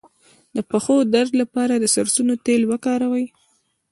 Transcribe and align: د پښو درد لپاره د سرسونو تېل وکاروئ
د 0.55 0.57
پښو 0.69 0.95
درد 1.13 1.31
لپاره 1.41 1.73
د 1.77 1.85
سرسونو 1.95 2.33
تېل 2.45 2.61
وکاروئ 2.71 3.25